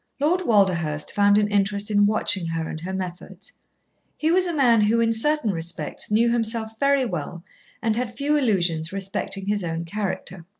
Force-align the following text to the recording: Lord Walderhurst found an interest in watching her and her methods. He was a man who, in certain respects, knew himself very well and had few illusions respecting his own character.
Lord 0.19 0.41
Walderhurst 0.41 1.13
found 1.13 1.37
an 1.37 1.47
interest 1.49 1.91
in 1.91 2.07
watching 2.07 2.47
her 2.47 2.67
and 2.67 2.79
her 2.81 2.91
methods. 2.91 3.53
He 4.17 4.31
was 4.31 4.47
a 4.47 4.51
man 4.53 4.81
who, 4.81 4.99
in 4.99 5.13
certain 5.13 5.51
respects, 5.51 6.09
knew 6.09 6.31
himself 6.31 6.71
very 6.79 7.05
well 7.05 7.43
and 7.83 7.95
had 7.95 8.17
few 8.17 8.35
illusions 8.35 8.91
respecting 8.91 9.45
his 9.45 9.63
own 9.63 9.85
character. 9.85 10.43